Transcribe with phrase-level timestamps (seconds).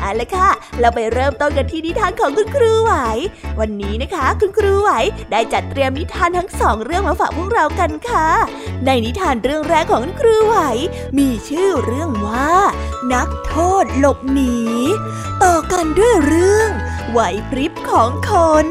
[0.00, 0.48] เอาละค่ะ
[0.80, 2.92] เราไปเริ่มต้นกันที่นิทานของคุณครูไหว
[3.60, 4.90] วันนี้นะคะ คุณครูไหว
[5.30, 8.28] ได้จัดเตรียมนิทานทั้งสองเรื่องมาฝากพวกเรากันค่ะ
[8.86, 10.56] ในนิทานเรื่องแรกของคุณครูไหว
[11.18, 12.52] มีชื่อเรื่องว่า
[13.12, 14.56] นักโทษหลบหนี
[15.42, 16.70] ต่อกันด้วยเรื่อง
[17.10, 18.32] ไหวพริบของค
[18.64, 18.66] น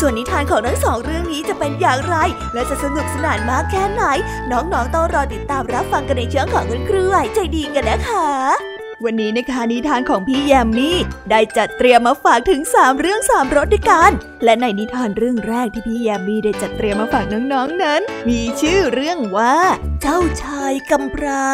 [0.00, 2.16] ส่วนนิทานของทั้งสองเรื่องนี้จะเป็นอย่างไร
[2.54, 4.02] และจะสนุกสนานมากแค่ไหน
[4.50, 10.98] น้องๆต้องรอติดตามรับฟังกันในช่วงของคุณครูไหวใจดีกันนะคะ วันนี้นะคะนิทานของพี่แยมมี่
[11.30, 14.10] ได้จัดเตรียมมาฝากถึง 3 เรื่อง 3รสด้วยกัน
[14.44, 19.56] และในนิทานเรื่องแรกที่พี่แยมมี่ได้จัดเตรียมมาฝากน้องๆนนั้น มีชื่อเรื่องว่า
[20.00, 21.46] เจ้าชายกำพร้า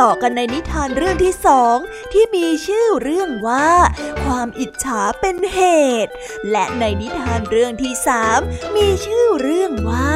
[0.00, 1.76] ต่อกันในนิทานเรื่องที่สอง
[2.12, 3.70] ที่มีชื่อเรื่องว่า
[4.24, 5.60] ความอิจฉาเป็นเห
[6.04, 6.12] ตุ
[6.50, 8.40] และในนิทานเรื่องที่สาม
[8.76, 10.12] มีชื่อเรื่องว่า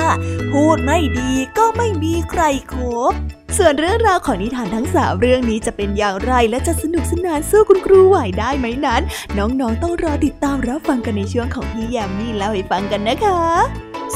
[0.52, 2.42] พูดไม่ดีก็ไม่มีใคร
[2.72, 3.14] ครบ
[3.58, 9.02] ส่วนเรื่องราวของนิทานทั้งสามเรื่องนี้จะเป็นอย่างไรและจะสนุกสนานสู้คุณครูไหวได้ไหมนั้น
[9.38, 13.40] น้องๆต้องรอติดตามรับฟังกันในช่วงของพี่แยมมี่เล่าให้ฟังกันนะคะ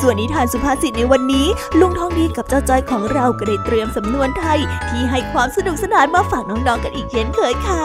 [0.00, 1.46] ส่วนนิทานสุภาษิตในวันนี้
[1.80, 4.58] ลุงทองดีกับเจ้าจ้อยของเราก็ได้เตรียมสำนวนไทย
[4.88, 7.84] ที่ให้ความสนุกสนานมาฝากน้องๆกันอีกเช่นเคยค่ะ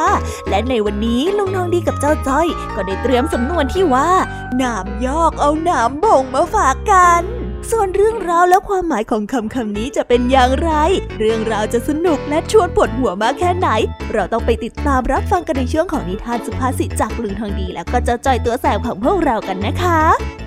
[0.49, 4.09] และในวันนี้ลุงทองดีกับเจ้าจ้อย ก็ได้เตรียมสำนวนที่ว่า
[4.57, 7.36] หนามยอกเอาหนามบ่งมาฝากกัน
[7.71, 10.71] ส่วนเรื่องราวและความหมายของคำคำนี้จะเป็นอย่างไร
[11.19, 13.69] เรื่องราวจะสนุกและชวนปวดหัวมากแค่ไหน
[14.13, 20.46] เราต้องไปติดตามรับฟังกันในช่วงของนิทานสุภาษิตจากลุงทองดี แล้วก็เจ้าจอยตัวแสบของพวกเรากันนะคะ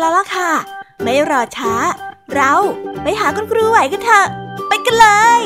[0.00, 0.50] แล้วล่ะค่ะ
[1.02, 1.74] ไม่รอช้า
[2.34, 2.52] เรา
[3.02, 4.26] ไปหาคุณครูไหวกันเถอะ
[4.68, 5.06] ไปกันเล
[5.38, 5.40] ย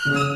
[0.00, 0.35] ค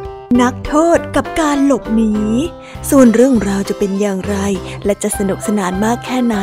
[0.39, 2.13] นักโทษกับการหลบหนี
[2.89, 4.37] ส่วนเรื่องราวจะเป็นอย่างไร
[4.85, 6.37] และจะสนุกสนานมากแค่ไหน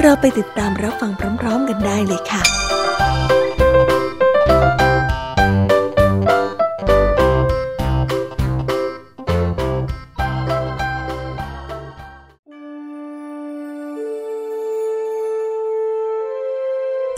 [0.00, 2.42] เราไปติดตามรับฟังพร้อมๆกันได้เลยค่ะ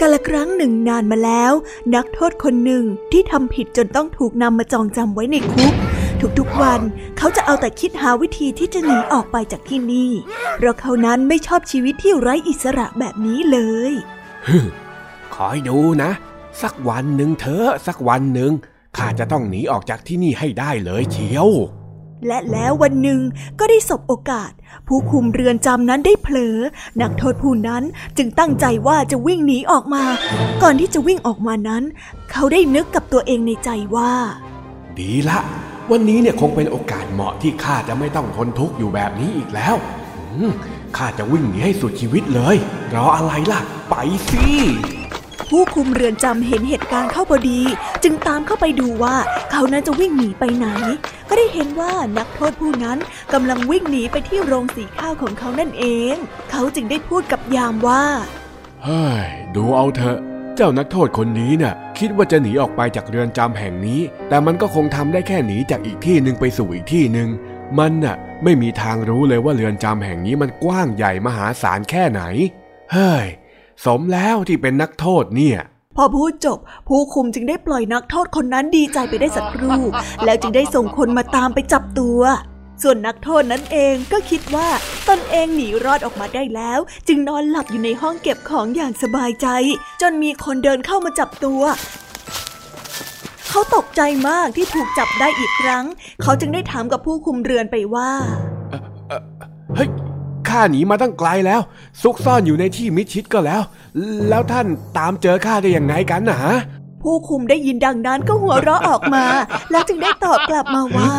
[0.00, 1.52] กาละครั้งหนึ่งนานมาแล้ว
[1.94, 5.74] นักโทษคนหนึ่งที่ทำผิดจนต้องถูกนำมาจองจำไว้ในคุก
[6.38, 6.80] ทุกๆวัน
[7.18, 10.10] เขาจะเอาแต่คิดหาวิธีที่จะหนีออกไปจากที่นี่
[10.56, 13.58] เพราะเขานั้นไม่ชอบชีวิตที่ไร้อิสระแบบนี้เล
[13.90, 13.92] ย
[15.34, 16.10] คอยดูนะ
[16.62, 18.52] สักวันหนึ่งเถอะสักวันหนึ่ง
[18.96, 21.48] ข้าจะต้องหนีออกจากที่นี่ให้ได้เลยเชียว
[22.26, 23.20] และแล้ววันหนึ่ง
[23.58, 24.52] ก็ได้สบโอกาส
[24.86, 26.56] ผู้คุมเรือนจำนั้นได้เผลอ
[27.00, 27.82] นักโทษผู้นั้น
[28.16, 30.04] จึงตั้งใจว่าจะวิ่งหนีออกมา
[30.62, 31.82] ก่อนที่จะวิ่งออกมานั้น
[32.30, 34.12] เขาได้นึกกับตัวเองในใจว่า
[34.98, 35.38] ดีละ
[35.92, 39.76] วันนี้เนี่ยคงเป็นโอกาสเหมาะที่ข้าจะไม่ต้องทนทุกข์อยู่แบบนี้อีกแล้ว
[40.96, 42.56] ข้าจะวิ่งหนีให้สุดชีวิตเลย
[42.94, 43.94] รออะไรล่ะ ไป
[44.30, 44.46] สิ
[45.48, 47.60] ผู้คุมเรือนจำเห็นเหตุการณ์เข้าพอดี
[48.04, 49.16] จึงตามเข้าไปดูว่า
[49.50, 50.66] เขานั้นจะวิ่งหนีไปไหน
[51.28, 52.98] ก็ได้เห็นว่านักโทษผู้นั้น
[53.32, 56.14] กำลังวิ่งหนีไปที่โรงสีข้าวของเขานั่นเอง
[56.50, 58.04] เขาจึงได้พูดกับยามว่า
[58.84, 60.18] เฮ้ย ดูเอาเถอะ
[60.60, 67.28] เจ้านักโทษคนนี้เนี่ยคิดว่าจะหนีออกไปจากเรือนจำแห่งนี้ แต่มันก็คงทำได้แค่หนีจากอีกที่หนึ่งไปสู่อีกที่หนึ่ง
[67.78, 72.22] มันน่ะไม่มีทางรู้เลยว่าเรือนจำแห่งนี้มันกว้างใหญ่มหาศาลแค่ไหน
[72.92, 73.26] เฮ้ย
[73.84, 75.58] สมแล้วที่เป็นนักโทษเนี่ย
[75.96, 76.58] พอพูดจบ
[76.88, 79.80] ผู้คุมจึงได้ปล่อยนักโทษคนนั้นดีใจไปได้สักครู่
[80.24, 82.20] แล้วจึงได้ส่งคนมาตามไปจับตัว
[82.82, 84.68] ส่วนนักโทษนั้นเองก็คิดว่า
[85.08, 89.46] ตนเองหนีรอดออกมาได้แล้ว จึงนอนหลับอยู่ในห้องเก็บของอย่างสบายใจ
[90.00, 91.62] จนมีคนเดินเข้ามาจับตัว
[93.48, 95.84] เขาตกใจมากที่ถูกจับได้อีกครั้ง
[96.22, 98.10] เขาจึงได้ถามกับผู้คุมเรือนไปว่า
[99.76, 99.90] เฮ้ย
[100.48, 101.60] ข้าหนีมาตั้งไกลแล้ว
[102.02, 103.62] ซุกซ่อนอยู่ในที่มิดชิดก็แล้ว
[104.28, 104.66] แล้วท่าน
[104.98, 106.54] ตามเจอข้าได้อย่างไงกันนะฮะ
[107.02, 109.24] ผู้คุมได้ยินดังนั้นก็หัวเราะออกมา
[109.70, 111.12] แล้วจึงได้ตอบกลับมาว่า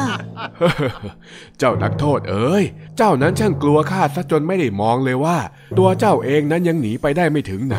[1.60, 2.64] เจ้านักโทษเอ๋ย
[2.98, 5.38] เจ้านั้นช่างกลัวข้าซะจนไม่ได้มองเลยว่า
[5.78, 7.78] ตัวเจ้าเองนั้นยังหนีไปได้ไม่ถึงไหน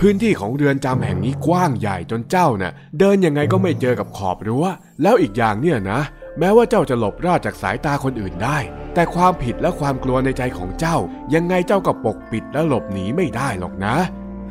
[0.00, 4.64] พื้นที่ของเรือนจำแห่งนี้กว้างใหญ่จนเจ้าน่ะ เดินยังไงก็ไม่เจอกับขอบรั้ว
[5.02, 6.00] แล้วอีกอย่างเนี่ยนะ
[6.38, 8.58] แม้ว่าเจ้าจะหลบรอดจากสายตาคนอื่นได้
[8.94, 10.96] แต่ความผิดและความกลัวในใจของเจ้า
[11.34, 13.96] ยังไงเจ้าก็ปกปิดและหลบหนีไม่ได้หรอกนะ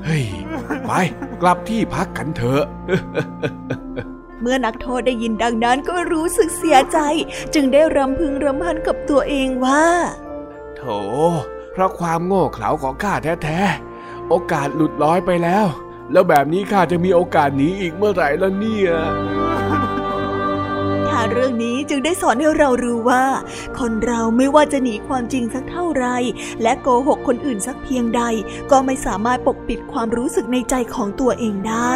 [0.06, 0.26] เฮ้ย
[0.86, 0.92] ไป
[1.42, 2.64] กลับที่พักกันเถอะ
[4.42, 7.00] เมื่อนักโทษได้ยินดังนั้นก็รู้สึกเสียใจ
[7.54, 9.86] จึงได้รำพึงรำพันกับตัวเองว่า
[10.78, 10.84] โถ
[11.72, 13.14] เพราะความโง่เขลาของข้า
[13.44, 15.66] แท้ๆ โอกาสหลุดลอยไปแล้ว
[16.12, 19.59] แล้วแบบนี้ข้าจะมีโอกาสหนีอีกเมื่อไหร่ละเนี่ยา
[21.32, 23.24] เรื่องนี้จึงได้สอนให้เรารู้ว่า
[23.80, 26.06] คนเราไม่ว่าจะหนีความจริงสักเท่าไร
[26.62, 28.22] และโกหกคนอื่นสักเพียงใด
[28.72, 31.96] ก็ไม่สามารถปกปิดความรู้สึกในใจของตัวเองได้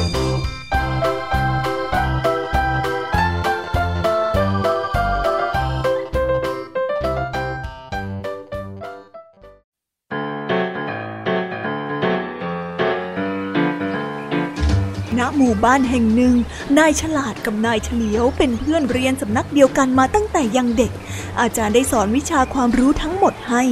[15.43, 16.35] หมู่บ้านแห่งหนึ่ง
[16.77, 20.91] นายฉลาดกับนายเฉลียวเป็นเพื่อนเรียนสำนักเดียวกันมาตั้งแต่ยังเด็ก
[21.39, 23.63] อาจารย์ได้สอนวิชาความรู้ทั้งหมดให้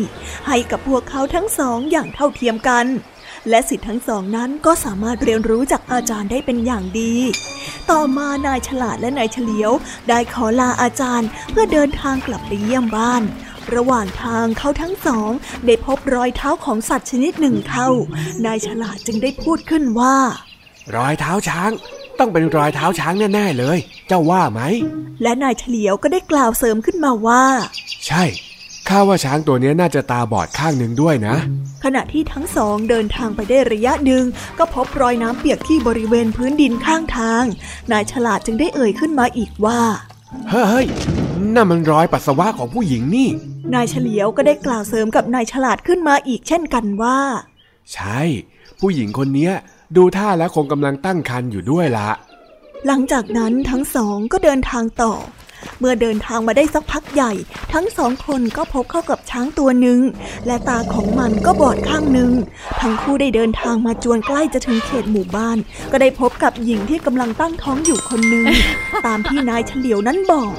[0.48, 2.86] ให้กับพวกเขาทั้งสองอย่างเท่าเทียมกัน
[3.50, 7.16] และสิทธิ์ทั้งสองนั้นก็สามารถเรียนรู้จากอาจารย์ได้เป็นอย่างดี
[7.92, 9.72] ต่อมานายฉลาดและนายเฉลียว
[10.10, 13.24] ได้ขอลาอาจารย์เพื่อเดินทางกลับไปเยี่ยมบ้าน
[13.76, 15.32] ระหว่างทางเขาทั้งสอง
[15.66, 17.90] ได้พบรอยเท้าของสัตว์ชนิดหนึ่งเข้า
[18.46, 20.18] นายฉลาดจึงได้พูดขึ้นว่า
[20.96, 21.72] รอยเท้าช้าง
[22.20, 23.78] ต้องเป็นรอยเท้าช้างแน่ๆเลย
[24.08, 24.62] เจ้าว่าไหม
[25.24, 27.44] และนายเฉลียวก็ได้กล่าวเสริมขึ้นมาว่า
[28.08, 28.24] ใช่
[28.90, 31.36] ข้าว่าช้างตัวนี้น่าจะตาบอดข้างหนึ่งด้วยนะ
[31.84, 34.24] ขณะที่ทั้งสองเดินทางไปได้ระยะหนึ่ง
[34.58, 37.44] ก็พบรอยน้ำเปียกที่บริเวณพื้นดินข้างทาง
[37.92, 39.80] นายฉลาดจึงได้เอ่ยขึ้นมาอีกว่า
[40.50, 40.86] เฮ้ย
[41.56, 43.30] นั่นมันรอยปัสสาวะของผู้หญิงนี่
[43.74, 47.20] นายเฉลียวก็ได้กล่าวเสริมกับนายฉลาดขึ้นมาอีกเช่นกันว่า
[47.94, 48.20] ใช่
[48.80, 49.50] ผู้หญิงคนนี้
[49.98, 52.10] ดูท่าแล้วคงกำลังตั้งครรภ์อยู่ด้วยละ
[52.88, 55.14] หลังจากนั้นทั้งสองก็เดินทางต่อ
[55.80, 57.32] เมื่อเดินทางมาได้สักพักใหญ่
[57.74, 60.00] ทั้งสองคนก็พบเข้ากับช้างตัวหนึ่ง
[60.48, 62.32] และตาของมันก็บอดข้างหนึ่ง
[62.82, 65.58] ทั้งคู่ได้เดินทางมาจวนใกล้จะถึงเขตหมู่บ้าน
[65.92, 68.46] ก็ได้พบกับหญิงที่กำลังตั้งท้องอยู่คนหนึ่ง
[69.06, 70.52] ตามที่นายเฉลียวนั้นบอก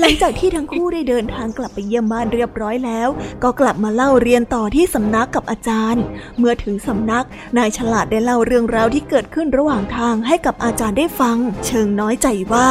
[0.00, 3.08] หลังจากที่ทั้งคู่ได้เดินทางกลับไปเยี่ยมบ้านเรียบร้อยแล้ว
[3.42, 6.02] ก็กลับมาเล่าเรียนต่อที่สำนักกับอาจารย์
[6.38, 7.24] เมื่อถึงสำนัก
[7.58, 11.36] นายฉลาดได้เล่าเรื่องราวที่เกิดขึ้นระหว่างทางให้กับอาจารย์ได้ฟัง
[11.66, 12.68] เชิงน้อยใจว่า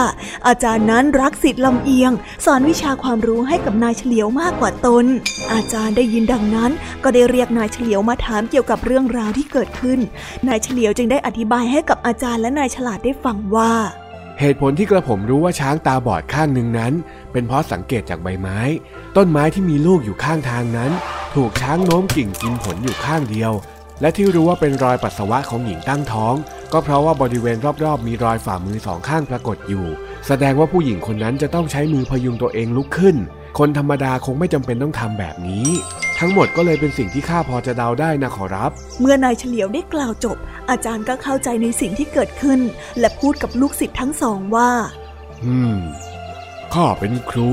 [0.47, 2.11] อาจารย์นั้นรักสิทธิ์ลำเอียง
[2.45, 5.05] สอนวิชาความรู้ให้กับนายเฉลียวมากกว่าตน
[5.53, 6.71] อาจารย์ได้ยินดังนั้น
[7.03, 9.99] ก็ได้เรียกนายเฉลียวมาถามเกี่ยวกับเรื่องราวที่เกิดขึ้น
[10.47, 13.73] นายเฉลียวจึงได้อธิบายให้กับอาจารย์และนายฉลาดได้ฟังว่า
[14.39, 16.93] เหตุผลที่กระผมรู้ว่าช้างตาบอดข้างหนึ่งนั้น
[17.31, 18.59] เป็นเพราะสังเกตจากใบไม้
[19.17, 20.91] ต้นไม้ที่มีลูกอยู่ข้างทางนั้น
[21.35, 23.51] ถูกช้างโน้มกิ่งกินผลอยู่ข้างเดียว
[24.01, 26.35] และที่รู้ว่าเป็นรอยปัสสาวะของหญิงตั้งท้อง
[26.73, 29.85] ก็เพราะว่าบริเวณรอบๆ มีรอยฝ่ามือสองข้างปรากฏอยู่
[30.27, 33.15] แสดงว่าผู้หญิงคนนั้นจะต้องใช้มือพยุงตัวเองลุกขึ้น
[33.57, 35.67] คนธรรมดาคงไม่จำเป็นต้องทำแบบนี้
[36.19, 38.71] ทั้งหมดก็เลยเป็นสิ่งที่ข้าพอจะเดาได้นะขอรับ
[39.01, 40.37] เมื่อนายเฉลียวได้กล่าวจบ
[40.69, 42.59] อาจารย์ก็เข้าใจในสิ่งที่เกิดขึ้น
[42.99, 44.71] และพูดกับลูกศิษย์ทั้งสองว่า
[45.45, 45.77] อืม
[46.73, 47.51] ข้าเป็นครู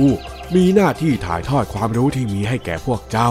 [0.55, 3.31] มีหน้าที่ถ่ายทอดความรู้ที่มีให้แก่พวกเจ้า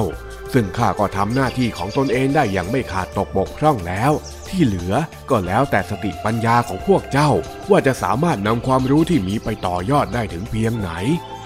[0.54, 4.12] ซึ่งข้าก็ทำหน้าที่ของตนเองได้อย่างไม่ขาดตกบกพร่องแล้ว
[4.50, 4.94] ที่เหลือ
[5.30, 7.32] ก็แล้วแต่สติปัญญาของพวกเจ้า
[7.70, 10.92] ว่าจะสามารถนำความรู้ที่มีไปต่อยอดได้ถึงเพียงไหน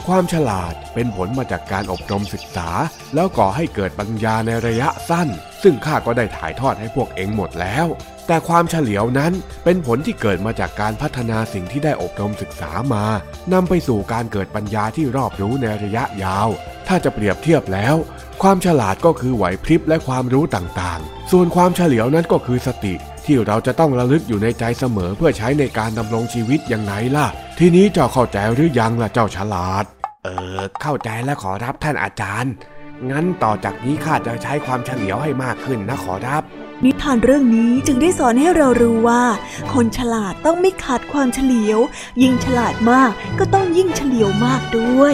[0.07, 2.69] ความฉลาดเป็นผลมาจากการอบรมศึกษา
[3.15, 5.27] แล้วก่อให้เกิดปัญญาในระยะสั้น
[5.63, 7.85] ซึ่งข้าก็ได้ถ่ายทอดให้พวกเองหมดแล้ว
[8.27, 9.33] แต่ความเฉลียวนั้น
[9.63, 13.05] เป็นผลที่เกิดมาจากการพัฒนาสิ่งที่ได้อบรมศึกษามา
[13.53, 16.49] นำไปสู่การเกิดปัญญาที่รอบรู้ในระยะยาว
[16.87, 17.95] ถ้าจะเปรียบเทียบแล้ว
[18.41, 22.95] ความฉลาดก็คือไหวพริบและความรู้ต่างๆ ส่วนความเฉลียวนั้นก็คือสติ
[23.25, 27.27] ที่เราจะต้องระลึกอยู่ในใจเสมอเพื่อใช้ในการดำรงชีวิตอยังไงล่ะ
[27.59, 29.85] ทีนี้เจ้าเข้าใจหรือยังล่ะเจ้าฉลาด
[30.27, 32.53] เออเข้าใจและขอรับท่านอาจารย์
[33.09, 36.43] งั้นต่อจากนี้ข้าจะใช้ความเฉลียวให้มากขึ้นนะขอรับ
[36.83, 39.23] นิทานเรื่องนี้จึงได้สอนให้เรารู้ว่า
[39.73, 41.79] คนฉลาดต้องไม่ขาดความเฉลียว
[42.21, 45.13] ยิ่งฉลาดมากก็ต้องยิ่งเฉลียวมากด้วย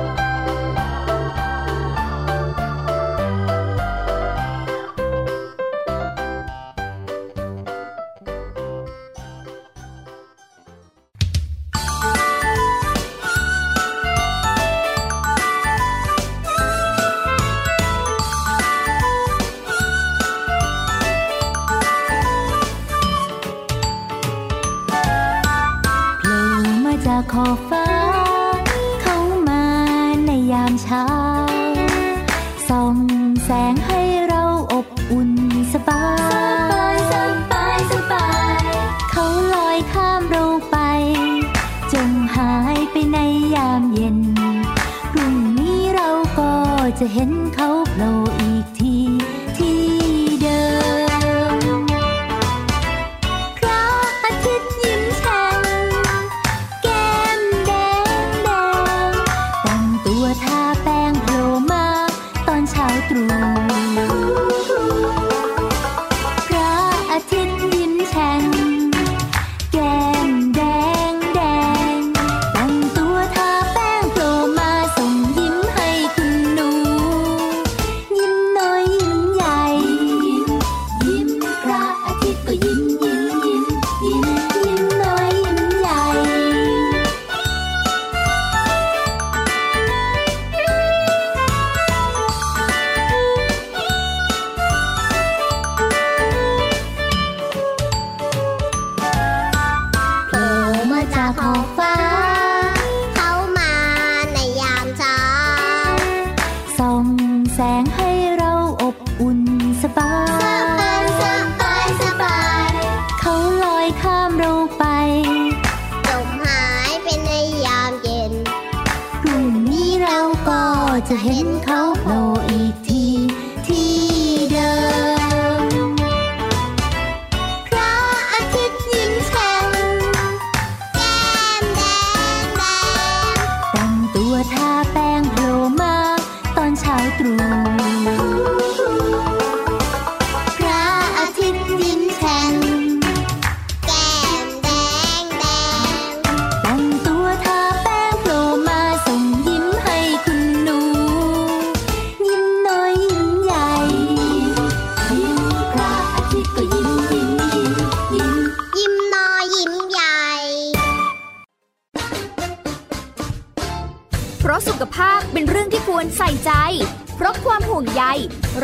[47.03, 48.40] จะเห็นเขาโผล่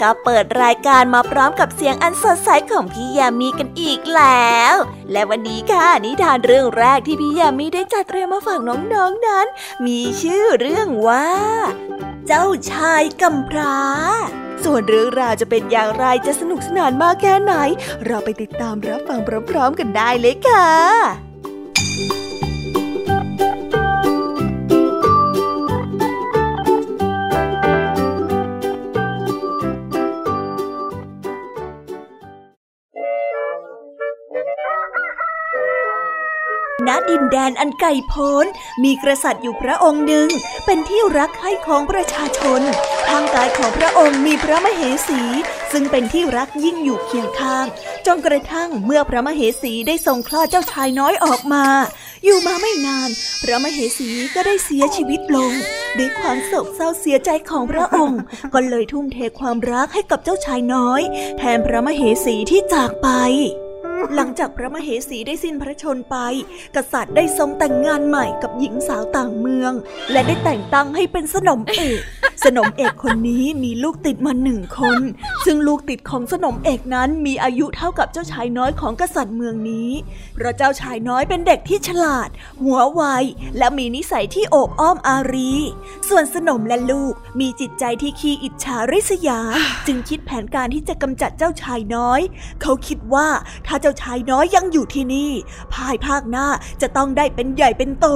[0.00, 4.74] ก็เปิดรายการมาพร้อมกับเสียงอันสดใสของพี่แยามีกันอีกแล้ว
[5.12, 8.94] และวันนี้ค่ะนิทานเรื่องแรกที่พี่แยามีได้จัดเตรียมมาฝากน้องๆน
[9.26, 9.46] นั้น
[9.86, 11.28] มีชื่อเรื่องว่า
[12.26, 13.78] เจ้าชายกำพร้า
[14.64, 17.54] ส่วนเรื่องราวจะเป็นอย่างไรจะสนุกสนานมากแค่ไหน
[18.06, 19.20] เราไปติดตามรับฟัง
[19.50, 21.31] พร้อมๆกันได้เลยค่ะ
[36.92, 38.46] ณดินแดนอันไกลโพ้น
[38.84, 40.28] มีกษัตริย์อยู่พระองค์หนึ่ง
[40.66, 42.60] เป็นที่รักใคร่ของประชาชน
[43.08, 45.22] ทางกายของพระองค์มีพระมเหสี
[45.72, 47.66] ซึ่งเป็นที่รักยิ่งอยู่เคียงข้าง
[48.06, 51.64] จนกระทั่งเมื่อพระมเหสีได้ทรงคลอดเจ้าชายน้อยออกมา
[52.24, 53.10] อยู่มาไม่นาน
[53.42, 55.52] พระมเหสีก็ได้เสียชีวิตลง
[55.98, 58.20] ด้วยความโศกเศร้าเสียใจของพระองค์
[58.54, 61.00] ก็เลยทุ่มเทความรักให้กับเจ้าชายน้อย
[61.38, 63.08] แทนพระมเหสีที่จากไป
[64.14, 66.16] หลังจากพระมเหสีได้สิ้นพระชนไป
[66.76, 69.72] กษัตริย์ได้ทรงแต่งงานใหม่กับหญิงสาวต่างเมือง
[70.12, 72.00] และได้แต่งตั้งให้เป็นสนมเอก
[72.44, 75.00] สนมเอกคนนี้มีลูกติดมาหนึ่งคน
[75.44, 79.90] ซึ่งลูกติดของสนมเอกนั้นมีอายุเท่ากับเจ้าชายน้อยของกษัตริย์เมืองนี้
[80.34, 82.28] เพราะเจ้าชายน้อยเป็นเด็กที่ฉลาด
[82.62, 83.02] หัวไว
[83.58, 85.52] และมีนิสัยที่โอบอ้อมอารี
[86.08, 89.40] ส่วนสนมและลูกมีจิตใจที่ขี้อิจฉาริษยา
[89.86, 92.20] จึงคิดแผนการที่จะกำจัดเจ้าชายน้อย
[92.62, 93.28] เขาคิดว่า
[93.66, 95.30] ถ้าเจ้าชายน้อยยังอยู่ที่นี่
[95.74, 96.46] ภายภาคหน้า
[96.82, 98.06] จะต้องได้เป็นใหญ่เป็นโต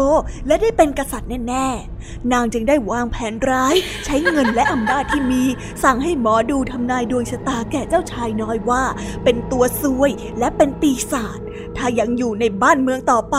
[0.47, 5.43] และได้เป็นกษัตริย์แน่ๆ นางจึงได้วางแผนร้าย ใช้เงินและอำนาจที่มี
[5.83, 8.83] สั่งให้หมอดูทำนายดวงชะตาแก่เจ้าชายน้อยว่า
[9.25, 11.39] เป็นตัวซวยและเป็นปีศาจ
[11.77, 13.37] ถ้ายังอยู่ในบ้านเมืองต่อไป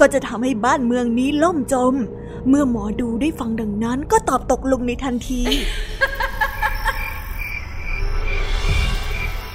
[0.00, 1.94] ก็จะทำให้บ้านเมืองนี้ล่มจม
[2.48, 5.42] เมื่อหมอดูได้ฟังดังนั้นก็ตอบตกลงในทันที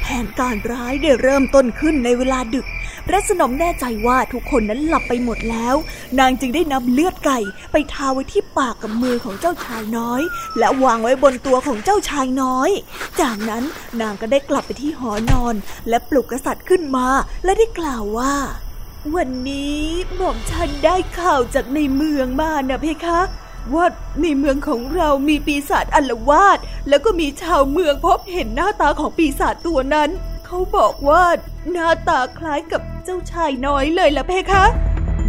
[0.07, 2.65] แผนการร้ายได้เริ่มต้นขึ้นในเวลาดึก
[3.07, 5.75] พระสนมแน่ใจว่าทุกคนนั้นหลับไปหมดแล้ว
[6.19, 7.39] นางจึงได้นำเลือดไก่
[7.71, 10.21] ไปทาไว้ที่ปากกับมือของเจ้าชายน้อย
[10.59, 12.69] และวางไว้บนตัวของเจ้าชายน้อย
[13.21, 13.63] จากนั้น
[14.01, 15.55] นางก็ได้กลับไปที่หอนอน
[15.89, 17.07] และปลุกกษัตริย์ขึ้นมา
[17.43, 18.35] และได้กล่าวว่า
[19.15, 19.83] วันนี้
[20.15, 23.21] หม่อมฉันได้ข่าวจากในเมืองมานะเพคะ
[23.73, 23.86] ว่า
[24.21, 30.10] ในเมืองของเรามีปีศาจอัลวาดแล้วก็มีชาวเมืองพบเห็นหน้าตาของปีศาจตัวนั้น
[30.45, 31.23] เขาบอกว่า
[31.71, 34.65] หน้าตาคล้ายกับเจ้าชายน้อยเลยล่ะเพคะ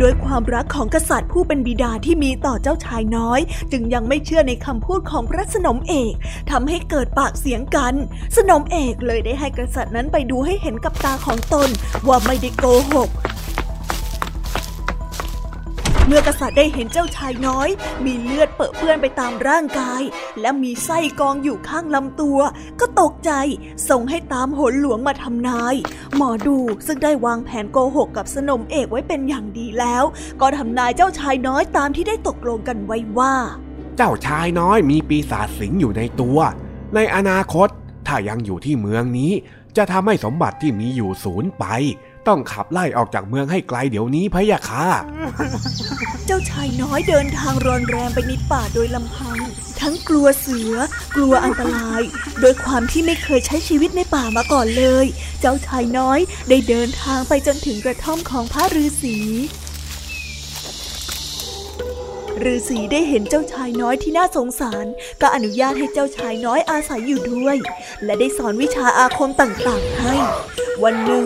[0.01, 3.41] ด้วยความรักของกษัตริย์ผู้เป็นบิดาที่มีต่อเจ้าชายน้อย
[3.73, 6.15] จึงยังไม่เชื่อในคำพูดของพระสนมเอก
[6.51, 7.95] ทำให้เกิดปากเสียงกัน
[8.37, 11.69] สนมเอกเลยได้ให้กษัตริย์นั้นไปดูให้เห็นกับตาของตน
[12.07, 13.11] ว่าไม่ได้โกหก
[16.09, 17.69] เมื่อกษัตริย์ได้เห็นเจ้าชายน้อย
[18.05, 20.03] มีเลือดเปื้อเปื้อนไปตามร่างกาย
[20.41, 22.39] และมีไส้กองอยู่ข้างลำตัว
[22.81, 23.31] ก็ตกใจ
[23.89, 25.75] ส่งให้ตามหนหลวงมาทำนาย
[26.17, 30.05] หมอดูซึ่งได้วางแผนโกหกกับสนมเอกไว้เป็นอย่างดีแล้ว
[30.41, 33.35] ก็ทำนายเจ้าชายน้อยตามที่ได้ตกลงกันไว้ว่า
[33.97, 36.39] เจ้าชายน้อยมีปีศาจสิงอยู่ในตัว
[36.95, 37.69] ในอนาคต
[38.07, 39.33] ถ้ายังอยู่ที่เมืองนี้
[39.77, 41.65] จะทำให้สมบัติที่มีอยู่สูญไป
[42.29, 44.87] ต้องขับไล่ออกจากเมืองให้ไกลเดี๋ยวนี้พะยะค่ะ
[46.27, 49.39] เจ้าชายน้อยเดินทางรอนแรมไปในป่าโดยลำพัง
[49.81, 50.75] ทั้งกลัวเสือ
[51.17, 52.03] กลัวอันตราย
[52.41, 55.07] โดยความที่ไม่เคยใช้ชีวิตในป่ามาก่อนเลย
[55.41, 59.17] เจ้าชายน้อยได้เดินทางไปจนถึงกระท่อมของพระฤาษี
[62.45, 64.87] ฤาษีได้เห็นเจ้าชายน้อยที่น่าสงสาร
[65.21, 67.57] ก็อนุญาตให้เจ้าชายน้อยอาศัยอยู่ด้วย
[68.05, 70.15] และได้สอนวิชาอาคมต่างๆให้
[70.85, 71.25] วันหนึ่ง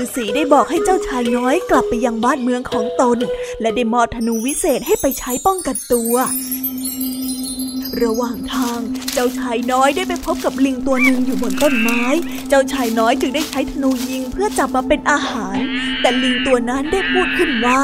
[0.00, 3.18] ฤาษีได้บอกให้เจ้าชายน้อยกลับไปยังบ้านเมืองของตน
[3.60, 6.14] และได้มอบธนูวิเศษให้ไปใช้ป้องกันตัว
[8.02, 8.80] ระหว่างทาง
[9.12, 12.02] เจ้าชายน้อยได้ไปพบกับลิงตัวหนึ่งอยู่บนต้นไม้
[12.48, 15.56] เจ้าชายน้อยจึงได้ใช้ธนูยิงเพื่อจับมาเป็นอาหาร
[16.00, 17.80] แต่ลิงตัวนั้นได้พูดขึ้นว่า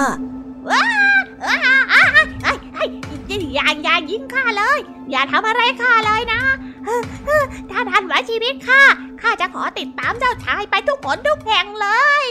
[3.56, 4.78] อย่าอย่ายิงข้าเลย
[5.10, 6.40] อย่าทำอะไรข้าเลยนะ
[7.70, 8.82] ถ้าทันไว้ชีวิตข้า
[9.22, 11.86] ข้าจะขอติดตามเจ้าชายไปทุกคนทุกแห่งเล
[12.20, 12.22] ย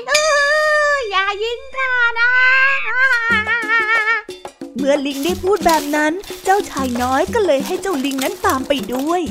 [1.12, 2.32] อย่ายิงข้านะ
[4.78, 6.14] เมื่อลิงได้พูดแบบนั้น
[6.46, 9.22] เจ้าชายน้อยก็เลยให้เจ้าลิงนั้นตามไปด้วย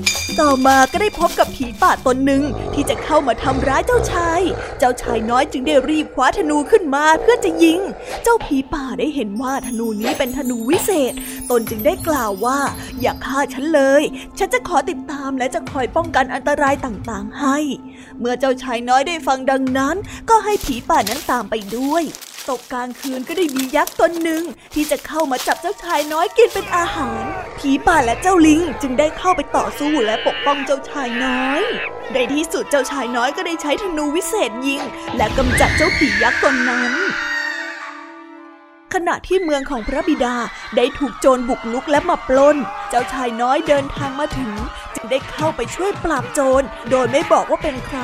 [0.40, 2.42] ต่อมาก็ได้พบกับผีป่าตนหนึ่ง
[2.74, 4.40] ที่จะเข้ามาทำร้ายเจ้าชาย
[4.78, 7.80] เจ้าชายน้อยจึงได้รีบคว้าธนูขึ้นมาเพื่อจะยิง
[8.22, 11.12] เจ้าผีป่าได้เห็นว่าธนูนี้เป็นธนูวิเศษ
[11.50, 12.58] ตนจึงได้กล่าวว่า
[13.00, 14.02] อย่าฆ่าฉันเลย
[14.38, 17.58] ฉันจะขอติดตามและจะคอยป้องกันอันตรายต่างๆให้
[18.20, 19.96] เมื่อเจ้าชายน้อยได้ฟังดังนั้น
[20.30, 22.04] ก็ให้ผีป่านั้นตามไปด้วย
[22.50, 24.42] ตกกลางคืนก็ได้มียักษ์ตนหนึ่ง
[24.74, 27.22] ที่จะเข้ามาจับเจ้าชายน้อยกินเป็นอาหาร
[27.58, 31.62] ผีป่าและเจ้าลิงจึงได้เข้าไปต่อสู้และปกป้องเจ้าชายน้อย
[32.12, 34.82] ในที่สุดเจ้าชายน้อยก็ได้ใช้ธนูวิเศษยิง
[35.16, 36.94] และกำจัดเจ้าผียักษ์ตนนั้น
[38.94, 40.36] ขณะที่เมืองของพระบิดา
[40.76, 42.56] ได้ถูกโจรบุกลุกและมาปล้น
[42.90, 44.52] เจ้าชายน้อยเดินทางมาถึง
[44.94, 48.00] จึงได้เข้าไปช่วยปราบโจร โดยไม่บอกว่าเป็นใคร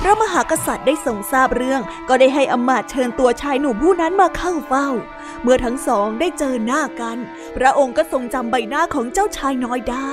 [0.00, 4.88] พระมหากษัตริย์ได้ทรงทราบเรื่อง ก็ได้ให้อำมาตย์เชิญตัวชายหนุ่มผู้นั้นมาเข้าเฝ้า
[5.42, 7.18] เมื่อทั้งสองได้เจอหน้ากัน
[7.56, 10.10] พระองค์ก็ทรงจำใบหน้าของเจ้าชายน้อยได้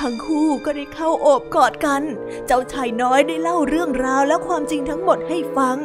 [0.00, 2.02] ทั้งคู่ก็ได้เข้าโอบกอดกัน
[2.46, 5.76] เจ้าชายน้อยได้เล่าเรื่องราวและความจริงทั้งหมดให้ฟัง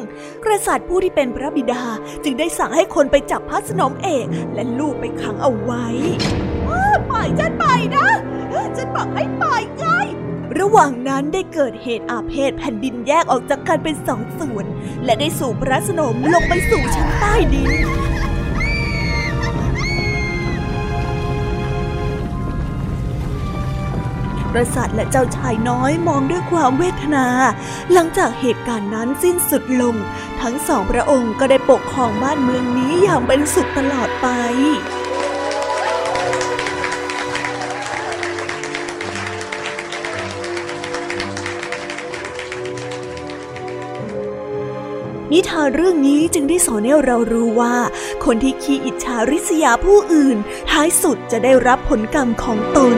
[0.43, 1.83] กษัตริย์ผู้ที่เป็นพระบิดา
[2.23, 5.85] จึงได้สั่งให้คนไปจับพระสนมเอกและลูกไปขังเอาไว้
[7.09, 8.07] ปล่อยฉันไปนะ
[8.75, 9.85] ฉันบอกให้ปล่อยไง
[10.59, 14.65] ระหว่างนั้นได้เกิดเหตุอาเพศแผ่นดินแยกออกจากกันเป็นสองส่วน
[15.05, 17.71] และได้สู่พระสนมลงไปสู่ชั้นใต้ดิน
[24.55, 27.27] กษัตริย์และเจ้าชายน้อยมองด้วยความเวทนา
[27.93, 29.95] หลังจากเหตุการณ์นั้นสิ้นสุดลง
[30.41, 34.27] ทั้งสองพระองค์ก็ได้ปกครองบ้านเมืองนี้อย่างเป็นสุขตลอดไป
[45.33, 47.75] นิทานเรื่องนี้จึงได้สอนให้เรารู้ว่า
[48.25, 50.37] คนที่ขี้อิจฉาริษยาผู้อื่น
[50.69, 52.97] ท้ายสุดจะได้รับผลกรรมของตน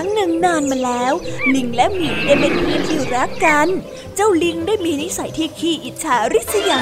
[0.00, 1.14] รั้งหนึ่งนานมาแล้ว
[1.54, 3.68] ลิงและหมีได้เป็นเพื่อนที่รักกัน
[4.16, 6.80] เจ้าลิงได้มีนิสัยที่ขี้อิจฉาริษยา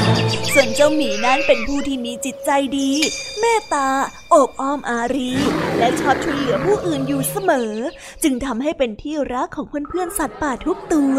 [0.53, 2.91] ส่วนเจ้าหมีนั้นเป็นผู้ที่มีจิตใจดี
[3.41, 3.89] เมตตา
[4.33, 5.33] อบอ้อมอารี
[5.79, 7.73] และชอบช่วยเหลือผู้อื่นอยู่เสมอ
[8.23, 11.19] จึงทำให้เป็นที่รักของเพื่อนๆสัตว์ป่าทุกตัว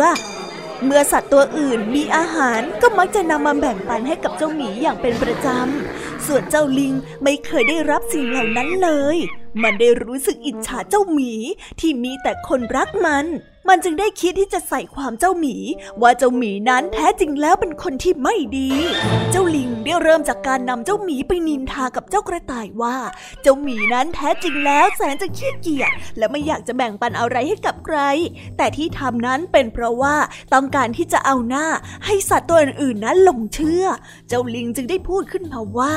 [0.86, 9.18] เมื่อสัตว์ตัวอื่นมีอาหารก็มักจะนำมาแบ่งปันให้กับเจ้าหมีอย่างเป็นประจำ ส่วนเจ้าลิงไม่เคยได้รับสิ่งเหล่านั้นเลย
[9.64, 11.34] มันได้รู้สึกอิจฉาเจ้าหมี
[11.80, 13.28] ที่มีแต่คนรักมัน
[13.70, 15.56] มันจึงได้คิดที่จะใส่ความเจ้าหมี
[16.02, 18.72] ว่าเจ้าหมีนั้นแท้จริงแล้วเป็นคนที่ไม่ดี
[19.32, 22.98] เจ้าลิงได้เริ่มจากการนำเจ้าหมีไปนินทากับเจ้ากระต่ายว่า
[23.42, 28.00] เจ้าหมีนั้นแท้จริงแล้วแสนจะขี้เกียจและไม่อยากจะแบ่งปันอะไรให้กับใคร
[28.58, 30.16] แต่ที่ทำนั้นเป็นเพราะว่า
[30.54, 31.66] ต้องการที่จะเอาหน้า
[32.06, 33.86] ให้สัตว์ตัวอื่นๆนั้นหลงเชื่อ
[34.28, 35.96] เจ้าลิงจึงได้พูดขึ้นมาว่า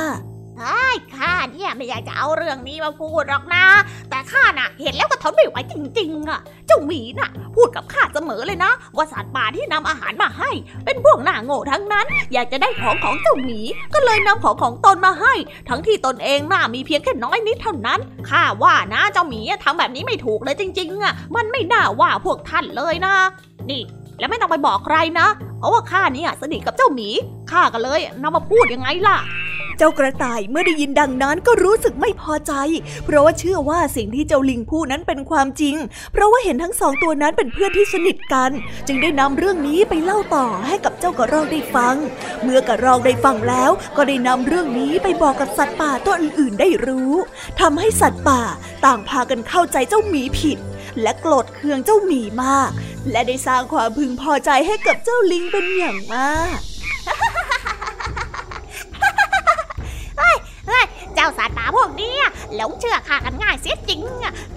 [0.63, 3.65] ไอ้ข้าเนี่ยไม่อยากจะเอาเรื่องนี้มาพูดหรอกนะ
[4.11, 10.51] แต่ข้าน่ะ เห็นแล้วก็ทนไม่ไหวจริงๆอะ เจ้าหมีน่ะ พูดกับข้าเสมอเลยนะว่าสัตว์ป่าที่นำอาหารมาให้
[10.85, 13.61] เป็นพวกหน้าโง่ทั้งนั้น อยากจะได้ของของเจ้าหมี
[13.95, 15.35] ก็เลยนำของของตนมาให้
[15.69, 23.15] ทั้งที่ตนเองน่ามีเพียงแค่น้อยนิดเท่านั้นข้าว่านะเจ้าหมีทำแบบนี้ไม่ถูกเลยจริงๆอะ มันไม่น่าว่าพวกท่านเลยนะ
[23.71, 23.83] นี่
[24.23, 27.09] แล้วไม่ต้องไปบอกใครนะ เพราะว่าข้านี่สนิทกับเจ้าหมี
[27.51, 29.17] ข้าก็เลยนำมาพูดยังไงล่ะ
[29.79, 32.53] เจ้ากระต่ายเมื่อได้ยินดังนั้นก็รู้สึกไม่พอใจ
[33.05, 35.77] เพราะว่าเชื่อว่าสิ่งที่เจ้าลิงพูดนั้นเป็นความจริง
[36.13, 38.51] เพราะว่าเห็นทั้งสองตัวนั้นเป็นเพื่อนที่สนิทกัน
[38.87, 41.97] จึงได้นำเรื่องนี้ไปเล่าต่อให้กับเจ้ากระรอกได้ฟัง
[42.43, 47.13] เมื่อกระรอกได้ฟังแล้ว ก็ได้นำเรื่องนี้ไปบอกกับสัตว์ป่าตัวอื่นๆได้รู้
[47.61, 48.43] ทำให้สัตว์ป่า
[48.85, 50.59] ต่างพากันเข้าใจเจ้าหมีผิด
[51.03, 52.71] และโกรธเคืองเจ้าหมีมาก
[53.11, 56.59] และได้สร้างความพึงพอใจให้กับเจ้าลิงเป็นอย่างมาก
[61.15, 62.15] เจ้าสัตว์ป่าพวกนี้
[62.55, 64.01] หลงเชื่อข้ากันง่ายเสียจริง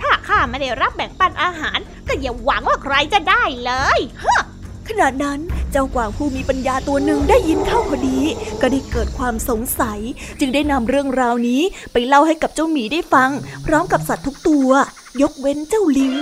[0.02, 4.42] ถ้าข้าไม่ได้รับแบ่งปันอาหาร ก็อย่าหวังว่าใครจะได้เลยฮะ
[4.88, 5.40] ขณะนั้น
[5.72, 8.20] เจ้ากวางผู้มีปัญญาตัวหนึ่งได้ยินเข้าพอดี
[8.62, 10.00] ก็ได้เกิดความสงสัย
[10.40, 13.30] จึงได้นำเรื่องราวนี้ไปเล่าให้กับเจ้าหมีได้ฟัง
[13.66, 14.70] พร้อมกับสัตว์ทุกตัว
[15.22, 16.14] ยกเว้นเจ้าลิง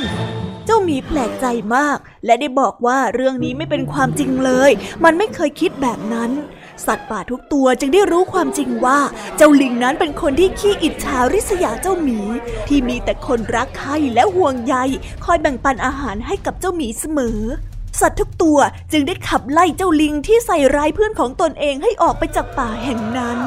[0.66, 4.72] เจ้าหมีแปลกใจมาก และได้บอกว่าเรื่องนี้ไม่เป็นความจริงเลย
[5.04, 6.32] มันไม่เคยคิดแบบนั้น
[6.86, 9.00] สัตว์ป่าทุกตัวจึงได้รู้ความจริงว่า
[9.38, 12.20] เจ้าลิงนั้นเป็นคนที่ขี้อิจฉาริษยาเจ้าหมี
[12.68, 14.76] ที่มีแต่คนรักใคร่และห่วงใย
[15.26, 17.40] คอยแบ่งปันอาหารให้กับเจ้าหมีเสมอ
[18.02, 18.58] สัตว์ทุกตัว
[18.92, 23.38] จึงได้ขับไล่เจ้าลิงที่ใส่ร้ายเพื่อนของตนเองให้ออกไปจากป่าแห่งนั้น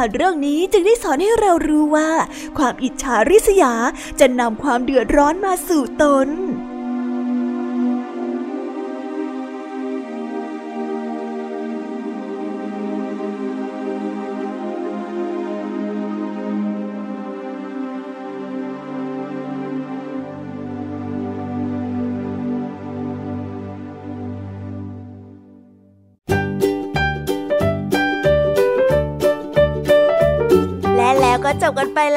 [0.00, 2.10] านเรื่องนี้จึงได้สอนให้เรารู้ว่า
[2.58, 3.72] ความอิจฉาริษยา
[4.20, 6.28] จะนำความเดือดร้อนมาสู่ตน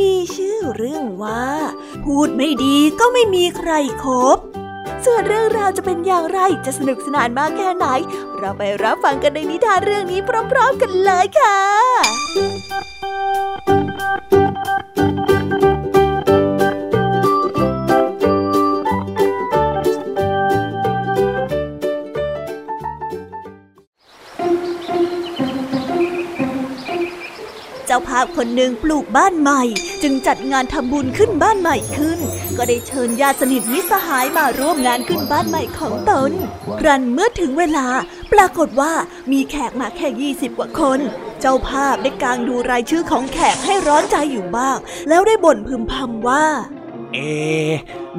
[0.00, 1.46] มีชื่อเรื่องว่า
[2.04, 3.70] พูดไม่ดีก็ไม่มีใคร
[4.02, 4.38] ครบ
[5.04, 7.86] ส่วนเรื่องราวจะเป็นอย่างไรจะสนุกสนานมากแค่ไหน
[8.38, 11.58] เราไปรับฟังกันในนิทานเรื่องนี้พร้อม ๆ กันเลยค่ะ
[28.08, 29.62] ภาพคนหนึ่งปลูกบ้านใหม่
[30.02, 32.18] จึงจัดงานทำบุญขึ้นบ้านใหม่ขึ้น
[32.56, 36.30] ก็ได้เชิญญาติสนิทมิสหายมาร่วมงานขึ้นบ้านใหม่ของตน
[36.80, 37.86] ครั้นเมื่อถึงเวลา
[38.32, 38.92] ปรากฏว่า
[39.32, 41.00] มีแขกมาแค่ยี่สิบกว่าคน
[41.40, 46.44] เจ้าภาพได้กางดูรายชื่อของแขกให้ร้อนใจอยู่บ้าง แล้วได้บ่นพึมพำว่า
[47.14, 47.18] เอ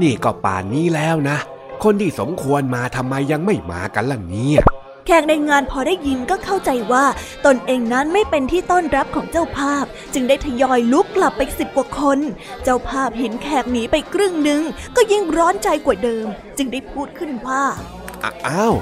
[0.01, 1.37] นี่ก็ป่านนี้แล้วนะ
[1.83, 4.61] คนที่สมควรมาทำไมยังไม่มากันล่ะเนี่ย
[5.11, 7.05] แขกในงานพอได้ยินก็เข้าใจว่า
[7.45, 12.19] ตนเองนั้นไม่เป็นที่ต้อนรับของเจ้าภาพ จึงได้ทยอยลุกกลับไปสิบกว่าคน
[12.63, 14.61] เจ้าภาพเห็นแขกหนีไปครึ่งหนึ่ง
[14.95, 16.25] ก็ยิ่งร้อนใจกว่าเดิม
[16.57, 17.63] จึงได้พูดขึ้นว่า
[18.47, 18.75] อ้าว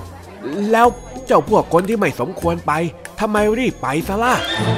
[0.71, 0.87] แล้ว
[1.25, 2.71] เจ้าพวกคนที่ไม่สมควรไป
[3.19, 4.35] ทำไมรีบไปซะล่ะ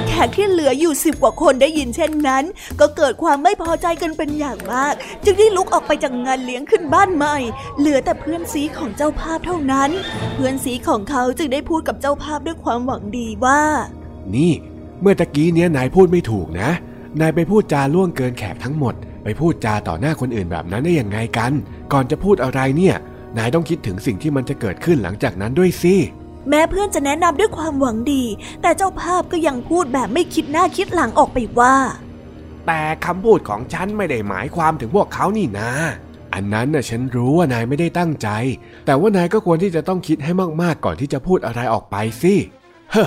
[0.08, 2.44] แขกที่เหลืออยู่สิบกว่าคนได้ยินเช่นนั้น
[2.80, 7.36] ก็เกิดความไม่พอใจกันเป็นอย่างมาก จึงได้ลุกออกไปจากงานเลี้ยงขึ้นบ้านใหม่
[7.78, 9.90] เหลือแต่เพื่อนซีของเจ้าภาพเท่านั้น
[10.34, 13.62] เพื่อนซีของเขาจึงได้พูดกับเจ้าภาพด้วยความหวังดีว่า
[14.34, 14.52] นี่
[15.00, 16.70] เมื่อตะกี้เนี้ยนายพูดไม่ถูกนะ
[17.20, 21.52] นายไปพูดจาล่วงเกินแขกทั้งหมด ไปพูดจาต่อหน้าคนอื่นแบบนั้นได้ยังไงกัน
[21.92, 22.96] ก่อนจะพูดอะไรเนี่ย
[23.38, 25.94] นายต้องคิดถึงสิ่งที่มันจะเกิดขึ้นหลังจากนั้นด้วยสิ
[26.48, 28.24] แม้เพื่อนจะแนะนำด้วยความหวังดี
[28.62, 31.74] แต่เจ้าภาพก็ยังพูดแบบไม่คิดหน้าคิดหลังออกไปว่า
[32.66, 35.70] แต่คำพูดของฉันไม่ได้หมายความถึงพวกเขานี่นะ
[36.34, 38.28] อันนั้นน่ะฉันรู้ว่านายไม่ได้ตั้งใจ
[38.86, 42.34] แต่ว่านายก็ควรที่จะต้องคิดให้มากๆ ก่อนที่จะพูดอะไรออกไปสิ
[42.92, 43.04] เฮ้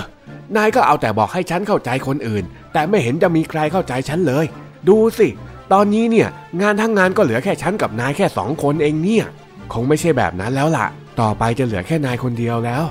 [0.56, 4.44] นายก็เอาแต่บอกให้ฉันเข้าใจคนอื่น แต่ไม่เห็นจะมีใครเข้าใจฉันเลย
[4.88, 5.28] ดูสิ
[5.72, 6.28] ตอนนี้เนี่ย
[6.60, 9.24] งานทั้งงานก็เหลือแค่ฉันกับนายแค่สองคนเองเนี่ย
[9.72, 10.86] คงไม่ใช่แบบนั้นแล้วล่ะ
[11.20, 12.84] ต่อไปจะเหลือแค่นายคนเดียวแล้ว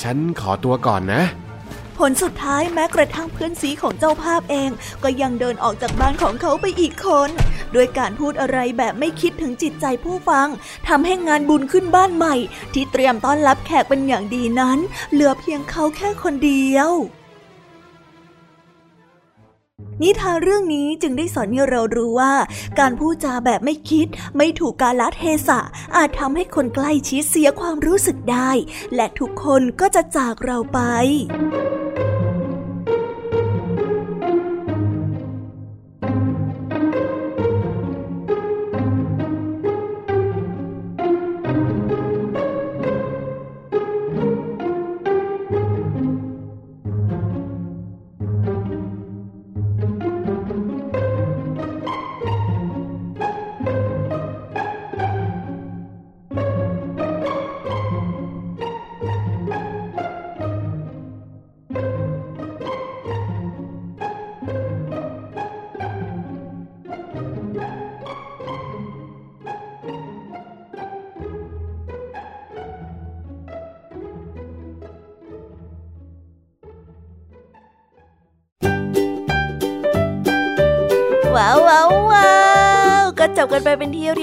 [0.00, 1.22] ฉันขอตัวก่อนนะ
[1.98, 4.70] ผลสุดท้ายแม้กระทั่งเพื่อนซีของเจ้าภาพเอง
[5.02, 7.30] ก็ยังเดินออกจากบ้านของเขาไปอีกคน
[7.74, 10.48] ด้วยการพูดอะไรแบบไม่คิดถึงจิตใจผู้ฟัง
[10.88, 12.34] ทำให้งานบุญขึ้นบ้านใหม่
[12.74, 14.78] ที่เตรียมต้อนรับแขกเป็นอย่างดีนั้น
[15.12, 16.90] เหลือเพียงเขาแค่คนเดียว
[20.02, 22.34] นิทานเรื่องนี้จึงได้สอนให้เรารู้ว่า
[22.78, 25.60] การพูดจาแบบไม่คิด ไม่ถูกกาลเทศะ
[25.96, 28.50] อาจทำให้คนใกล้ชิดเสียความรู้สึกได้
[28.94, 30.80] และทุกคนก็จะจากเราไป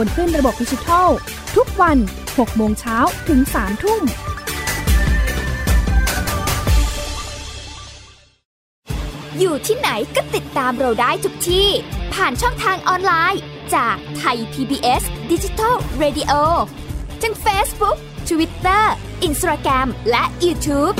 [0.00, 1.08] บนขึ้นระบบดิจิทัล
[1.56, 1.98] ทุกวัน
[2.28, 2.98] 6 โมงเช้า
[3.28, 4.02] ถึง 3 ทุ่ม
[9.38, 11.68] อยู่ที่ไหนก็ติดตามเราได้ทุกที่
[12.14, 13.42] ผ่านช่องทางออนไลน์
[13.74, 16.32] จากไทย PBS Digital Radio
[17.22, 17.96] ทั้ง Facebook
[18.28, 18.84] Twitter
[19.28, 20.96] Instagram และ YouTube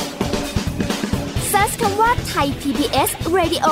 [1.53, 3.66] Search คำว่าไทย PBS Radio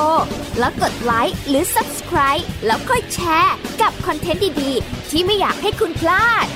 [0.58, 6.46] แล้วกดไลค์หรือ Subscribe แล้วค่อยแชร์กับคอนเทนต์ดี ๆ ที่ไม่อยากให้คุณพลาด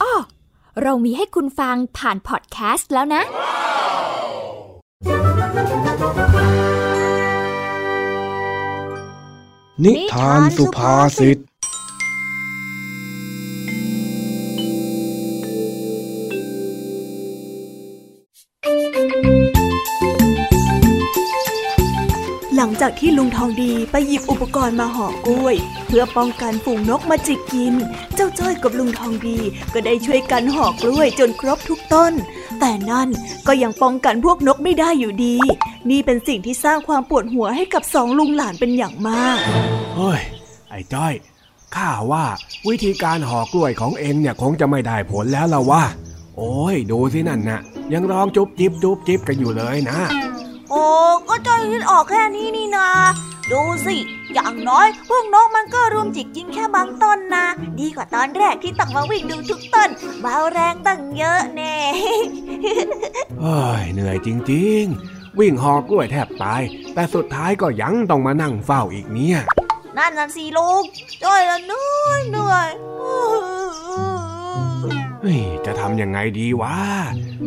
[0.00, 0.14] อ้อ
[0.82, 3.22] เรามีให้คุณฟังผ่านพอดแคสต์แล้วนะ
[9.84, 11.38] นิทานสุภาษิต
[22.88, 25.56] จากที่ลุงทองดีไปหยิบอุปกรณ์มาห่อกล้วย
[25.86, 27.74] เพื่อป้องกันฝูงนกมาจิกกิน
[28.14, 29.38] เจ้าจ้อยกับลุงทองดี
[29.72, 32.12] ก็ได้ช่วยกันห่อกล้วยจนครบทุกต้น
[32.60, 33.08] แต่นั่น
[33.46, 35.36] ก็ยังป้องกันพวกนกไม่ได้อยู่ดี
[35.90, 39.38] นี่เป็นสิ่งที่สร้างความปวดหัวให้กับสองลุงหลานเป็นอย่างมาก
[39.96, 40.20] เฮ้ย
[40.70, 41.14] ไอ้จ้อย
[41.76, 42.24] ข้าว่า
[42.68, 45.84] วิธีการห่อกล้วยของเองเนี่ยคงจะไม่ได้ผลแล้วละว่า
[46.36, 47.60] โอ้ยดูสินั่นนะ
[47.92, 49.98] ยังร้องจุบจิบจุบจิบกันอยู่เลยนะ
[50.70, 50.82] โอ้
[51.28, 52.88] ก็จ้อยคิดออกแค่นี้นี่นา
[53.52, 53.96] ดูสิ
[54.34, 57.46] อย่างน้อยพวกนกมันก็รุมจิกกินแค่บางต้นนะ
[57.80, 59.90] ดีกว่าตอนแรกที่ต้องมาวิ่งดูทุกต้น
[60.20, 61.76] เบาแรงตั้งเยอะแน่
[63.40, 66.62] เฮ้ยเหนื่อยจริง ๆ วิ่งห่อกล้วยแทบตาย
[66.94, 69.38] แต่สุดท้ายก็ยังต้องมานั่งเฝ้าอีกเนี่ย
[69.98, 70.84] นั่นน่ะสิลูก
[71.24, 72.68] จ้อยละเหนื่อยเหนื่อย
[75.20, 76.76] เฮ้ยจะทำยังไงดีวะ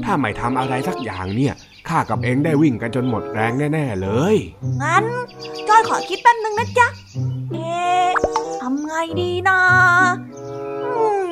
[0.03, 1.53] ถ้าไม่ทำอะไรสักอย่างเนี่ย
[1.89, 4.35] ข้ากับเองได้วิ่งกันจนหมดแรงแน่ ๆ เลย
[4.81, 5.05] งั้น
[5.67, 6.87] จ้อยขอคิดแป๊บนึงนะจ๊ะ
[7.51, 8.09] เอ๊ะ
[8.61, 9.59] ทำไงดีนะ
[10.97, 11.29] อืม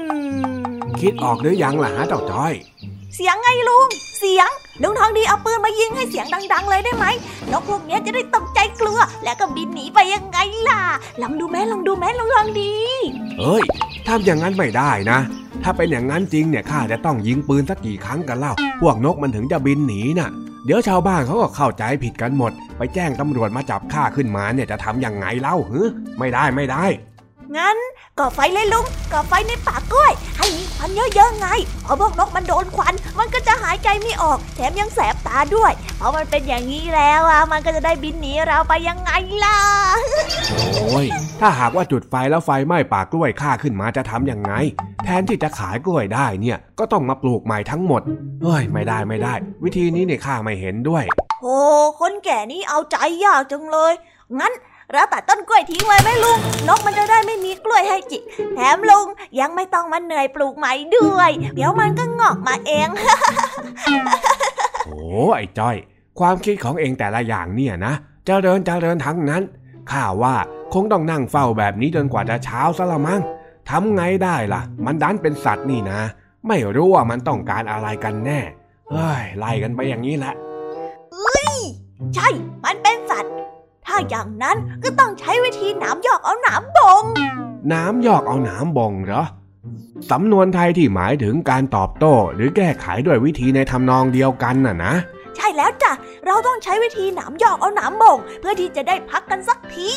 [1.01, 2.53] คิดออกหรือยังล่ะฮะเจ้าจ้อย
[3.15, 3.87] เสียงไงลุง
[4.19, 4.49] เสียง
[4.81, 7.05] ลุงทองดีเอาปืนมายิงให้เสียงดัง ๆ เลยได้ไหม
[7.51, 10.37] นกพวกเนี้ยจะได้ตกใจกลัว แล้วก็บินหนีไปยังไง
[10.69, 10.81] ล่ะ
[11.21, 12.73] ลองดูแม่ลองดูแม่ลุงทองดี
[13.39, 13.63] เอ้ย
[14.07, 15.19] ทำอย่างนั้นไม่ได้นะ
[15.63, 20.29] ถ้าเป็นอย่างนั้นจริงเนี่ยข้าจะต้องยิงปืนสักกี่ครั้งกันเล่า พวกนกมันถึงจะบินหนีน่ะ
[20.65, 25.81] เดี๋ยวชาวบ้านเขาก็เข้าใจผิดกันหมด ไปแจ้งตำรวจมาจับข้าขึ้นมาเนี่ยจะทำยังไงเล่าฮึ
[26.19, 26.85] ไม่ได้ไม่ได้
[27.57, 27.77] งั้น
[28.19, 31.47] ก่อไฟเลยลุง ก่อไฟในป่ากล้วย ให้มีควันเยอะๆไง
[31.85, 39.11] พอพวกนกมันโดนควัน มันก็จะหายใจไม่ออก แถมยังแสบตาด้วย เพราะมันเป็นอย่างนี้แล้วอะ มันก็จะได้บินหนีเราไปยังไง
[39.43, 39.59] ล่ะ
[40.75, 41.05] โอ้ย
[41.39, 44.53] ถ้าหากว่าจุดไฟแล้วไฟไหม้ป่ากล้วยข้าขึ้นมาจะทำยังไง
[45.05, 48.01] แทนที่จะขายกล้วยได้เนี่ย ก็ต้องมาปลูกใหม่ทั้งหมด
[48.43, 51.03] เฮ้ย ไม่ได้ไม่ได้ วิธีนี้เนี่ยข้าไม่เห็นด้วย
[51.41, 51.57] โอ้
[51.99, 53.93] คนแก่นี่เอาใจยากจังเลย
[54.39, 54.53] งั้น
[54.93, 58.21] เราตัดต้นกล้วยทิ้งไว้ไหมลุง นกมันจะได้ไม่มีกล้วยให้จิก
[58.55, 59.07] แถมลุง
[59.39, 62.89] ยังไม่ต้องมาเหนื่อยปลูกใหม่ด้วย เดี๋ยวมันก็งอกมาเอง
[64.85, 64.97] โอ้
[65.35, 65.75] ไอ้จ้อย
[66.19, 67.93] ความคิดของเองแต่ละอย่างเนี่ยนะ
[68.25, 69.43] เจริญเจริญทั้งนั้น
[69.91, 70.35] ข้าว่า
[70.73, 73.21] คงต้องนั่งเฝ้าแบบนี้จนกว่าจะเช้าซะละมั้ง
[73.69, 75.99] ทำไงได้ล่ะ มันดันเป็นสัตว์นี่นะ
[76.47, 78.39] ไม่รู้ว่ามันต้องการอะไรกันแน่
[78.91, 80.35] เฮ้ยไล่กันไปอย่างนี้แหละ
[82.15, 82.27] ใช่
[82.65, 83.33] มันเป็นสัตว์
[83.87, 87.03] ถ้าอย่างนั้นก็ต้องใช้วิธีหนามยอกเอาหนามบง
[87.73, 89.23] น้ำยอกเอาหนามบ่งเหรอ
[90.11, 94.93] สำนวนไทยที่หมายถึงการตอบโต้ หรือแก้ไขด้วยวิธีในทำนองเดียวกันน่ะนะ
[95.35, 95.91] ใช่แล้วจ้ะ
[96.25, 99.89] เราต้องใช้วิธีหนามยอกเอาหนามบง เพื่อที่จะได้พักกันสักที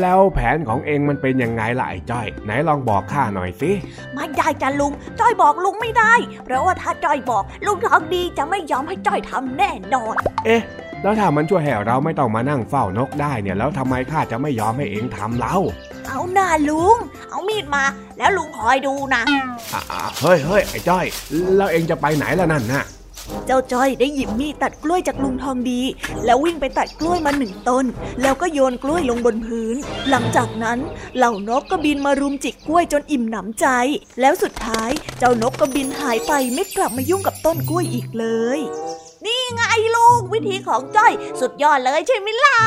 [0.00, 3.70] แล้วแผนของเองมันเป็นยังไงล่ะไอ้จ้อย ไหนลองบอกข้าหน่อยสิ
[4.14, 6.14] ไม่ได้จ้ะลุง จ้อยบอกลุงไม่ได้
[6.44, 10.14] เพราะว่าถ้าจ้อยบอก ลุงทองดีจะไม่ยอมให้จ้อยทำแน่นอน
[10.46, 10.62] เอ๊ะ
[11.02, 15.56] แล้วถ้ามันช่วยให้เราไม่ต้องมานั่งเฝ้านกได้เนี่ย แล้วทำไมข้าจะไม่ยอมให้เองทำเล่า
[16.06, 16.96] เอาหน้าลุง
[17.30, 17.84] เอามีดมา
[18.18, 19.22] แล้วลุงคอยดูนะ
[19.72, 21.04] อะๆเฮ้ยเฮ้ยไอ้จ้อย
[21.56, 22.84] แล้วเองจะไปไหนล่ะนั่นน่ะ
[23.46, 25.80] เจ้าจ้อยได้หยิบมีดตัดกล้วยจากลุงทองดี
[26.24, 27.84] แล้ววิ่งไปตัดกล้วยมาหนึ่งต้น
[28.22, 29.76] แล้วก็โยนกล้วยลงบนพื้น
[30.10, 30.78] หลังจากนั้น
[31.16, 33.66] เหล่านกก็บินมารุมจิกกล้วยจนอิ่มหนำใจ
[34.20, 38.26] แล้วสุดท้ายเจ้านกก็บินหายไปไม่กลับมายุ่งกับต้นกล้วยอีกเล
[38.58, 38.60] ย
[39.26, 39.62] นี่ไง
[39.96, 42.58] ลูกวิธีของจ้อย สุดยอดเลยใช่ไหมล่ะ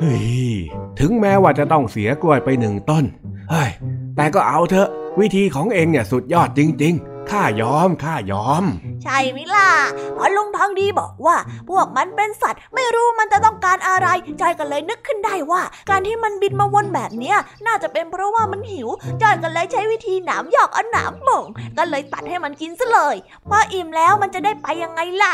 [0.00, 0.16] เฮ้
[0.50, 0.52] ย
[0.98, 3.04] ถึงแม้ว่าจะต้องเสียกล้วยไปหนึ่งต้น
[3.50, 3.70] เฮ้ย
[4.16, 4.88] แต่ก็เอาเถอะ
[5.20, 8.64] วิธีของเองเนี่ยสุดยอดจริง ๆ ข้ายอมข้ายอม
[9.02, 9.68] ใช่ไหมล่ะ
[10.14, 11.36] เพราะลุงทองดีบอกว่า
[11.68, 14.08] พวกมันเป็นสัตว์ ไม่รู้มันจะต้องการอะไร
[14.40, 18.88] จอยก็เลยนึกขึ้นได้ว่า การที่มันบินมาวนแบบเนี้ย น่าจะเป็นเพราะว่ามันหิว
[19.22, 21.44] จอยก็เลยใช้วิธีหนามหยอกเอาหนามบ่ง
[21.78, 23.16] ก็เลยตัดให้มันกินซะเลย
[23.48, 25.32] พออิ่มแล้วมันจะได้ไปยังไงล่ะ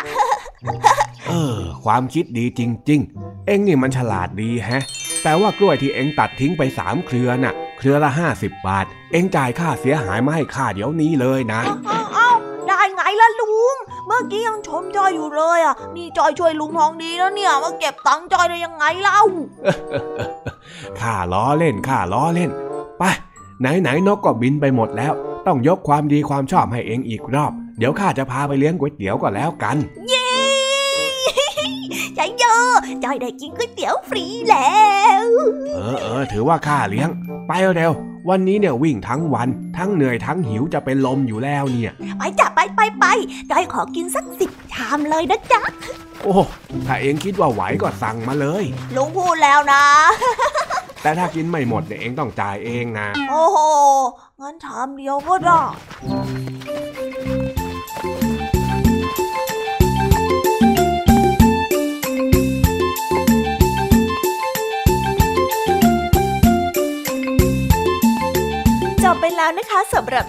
[1.28, 4.82] เออ ความคิดดีจริง ๆ เอ็งนี่มันฉลาดดีแฮะ
[5.22, 12.30] แต่ว่ากล้วยที่เอ็งตัดทิ้งไปสามเครือน่ะ เครือละห้าสิบบาท เอ็งจ่ายค่าเสียหายมาให้ข้าเดี๋ยวนี้เลยนะ เอาเอาเอา
[12.68, 13.76] ได้ไงล่ะลุง
[14.06, 19.20] เมื่อกี้ยังชมจอยอยู่เลยอะ นี่จอยช่วยลุงทองดีแล้วเนี่ย มาเก็บตังค์จอยได้ยังไงเล่า
[21.00, 22.50] ข้าล้อเล่นข้าล้อเล่น
[22.98, 23.02] ไป
[23.60, 25.12] ไหนไหนๆนกก็บินไปหมดแล้ว
[25.46, 29.76] ต้องยกความดีความชอบให้เองอีกรอบ เดี๋ยวข้าจะพาไปเลี้ยงก๋วยเตี๋ยวก็แล้วกัน
[32.16, 32.72] เย้ใช่เยอะ
[33.04, 34.80] จอยได้กินก๋วยเตี๋ยวฟรีแล้
[35.24, 35.26] ว
[35.76, 37.08] เออเออถือว่าข้าเลี้ยง
[37.48, 37.92] ไปเร็ว
[38.28, 39.48] วันนี้เนี่ยวิ่งทั้งวัน
[39.78, 43.04] ทั้งเหนื่อยทั้งหิวจะเป็นลมอยู่แล้วเนี่ย ไปจ้ะไปไปไป
[43.50, 45.62] จอยขอกินสักสิบชามเลยนะจ๊ะ
[46.22, 46.34] โอ้
[46.86, 48.64] ถ้าเองคิดว่าไหวก็สั่งมาเลย
[48.96, 49.84] ลุงพูดแล้วนะ
[51.02, 53.58] แต่ถ้ากินไม่หมดเนี่ยเองต้องจ่ายเองนะ โอ้โห
[54.40, 55.62] งั้นชามเดียวก็ได้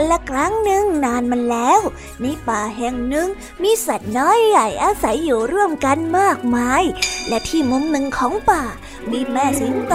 [0.00, 1.80] กันละครั้งหนึ่งนานมันแล้ว
[2.20, 3.28] ในป่าแห่งหนึ่ง
[3.62, 6.82] มีสัตว์น้อยใหญ่อาศัยอยู่ร่วมกันมากมาย
[7.28, 8.62] และที่มุมหนึ่งของป่า
[9.10, 9.94] มีแม่สิงโต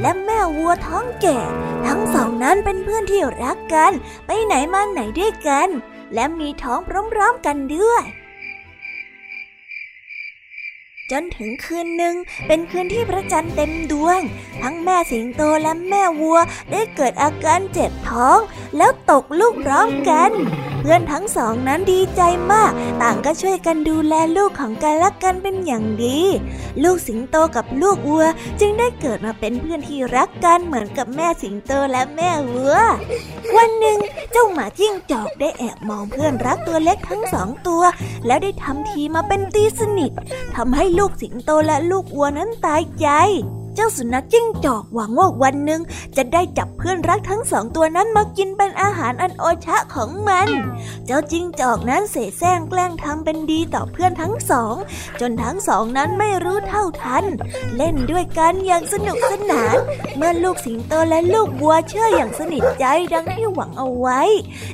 [0.00, 1.38] และแม่วัวท้องแก่
[1.86, 3.92] ทั้งสองนั้นเป็นเพื่อนที่รักกัน
[4.26, 5.68] ไปไหนมาไหนด้วยกัน
[6.14, 6.78] และมีท้อง
[7.12, 8.04] พร้อมๆกันด้วย
[11.12, 12.14] จนถึงคืนหนึ่ง
[12.46, 14.20] เป็นคืนที่พระจันทร์เต็มดวง
[14.62, 16.38] ทั้งแม่สิงโตและแม่วัว
[16.72, 18.38] ได้เกิดอาการเจ็บท้อง
[18.76, 20.30] แล้วตกลูกพร้อมกัน
[20.80, 26.18] เพื่อนทั้งสองนั้นดีใจมาก ต่างก็ช่วยกันดูแลลูกของกันและกันเป็นอย่างดี
[26.82, 28.26] ลูกสิงโตกับลูกวัว
[28.60, 32.76] จึงได้เกิดมาเป็นเพื่อนที่รักกันเหมือนกับแม่สิงโตและแม่วัว
[33.56, 33.98] วันหนึ่ง
[34.32, 37.82] เจ้าหมาจิ้งจอกได้แอบมองเพื่อนรักตัวเล็กทั้งสองตัว
[38.26, 40.12] แล้วได้ทำทีมาเป็นตีสนิท
[40.56, 43.08] ทำให้ลูกูกสิงโตและลูกวัวนั้นตายใจ
[43.76, 45.80] เจ้าสุนัขจิ้งจอกหวังว่าวันหนึ่ง
[46.16, 50.48] จะได้จับเพื่อนรักทั้งสองตัวนั้นมากินเป็นอาหารอันโอชะของมัน
[51.06, 54.74] เจ้าจิ้งจอกนั้นเสแสร้งแกล้งทำเป็นดีต่อเพื่อนทั้งสอง
[55.20, 57.24] จนทั้งสองนั้นไม่รู้เท่าทัน
[57.76, 59.76] เล่นด้วยกันอย่างสนุกสนาน
[60.16, 64.20] เมื่อลูกสิงโตและลูกวัวเชื่ออย่างสนิทใจดังที่หวังเอาไว้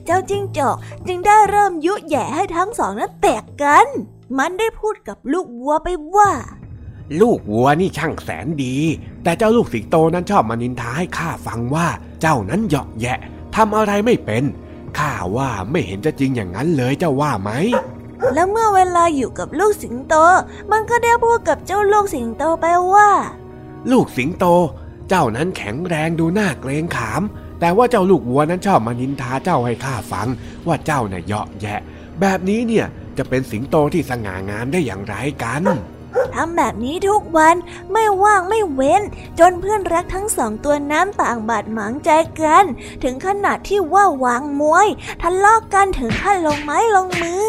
[0.05, 0.77] เจ้าจิ้งจอก
[1.07, 3.89] จึงได้เริ่มยุแย่ให้ทั้งสองนั้นแตกกัน
[4.39, 6.31] มันได้พูดกับลูกวัวไปว่า
[7.21, 8.77] ลูกวัวนี่ช่างแสนดี
[9.23, 11.87] แต่เจ้าลูกสิงโตนั้นชอบมานินทาให้ข้าฟังว่า
[12.21, 13.19] เจ้านั้นเหยาะแยะ
[13.57, 14.45] ทำอะไรไม่เป็น
[14.99, 17.51] ข้าว่าไม่เห็นจะจริงอย่างนั้นเลยเจ้าว่าไหม
[18.35, 20.15] แล้วเมื่อเวลาอยู่กับลูกสิงโต
[20.73, 23.11] มันก็ได้พูดกับเจ้าลูกสิงโตไปว่า
[23.91, 24.45] ลูกสิงโต
[25.09, 27.23] เจ้านั้นแข็งแรงดูน่าเกรงขาม
[27.61, 30.29] แต่ว่าเจ้าลูกวัวนั้นชอบมานินทาเจ้าให้ข้าฟัง
[30.67, 31.81] ว่าเจ้าน่ะเหยาะแยะ
[32.21, 32.87] แบบนี้เนี่ย
[33.19, 35.65] จะเป็นสิงโตที่สง่างามได้อย่างไรกัน
[36.35, 37.57] ทำแบบนี้ทุกวัน
[37.93, 39.03] ไม่ว่างไม่เว้น
[39.39, 42.11] จนเพื่อนรักทั้งสองตัวน้ำต่างบาดหมางใจ
[42.41, 42.65] กัน
[43.03, 44.89] ถึงขนาดที่ว่าวางมวย
[45.23, 47.47] ทะเลาะกกันถึงขั้นลงไม้ลงมือ